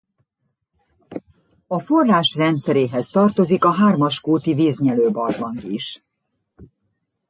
[1.67, 6.03] A forrás rendszeréhez tartozik a Hármaskúti-víznyelőbarlang is.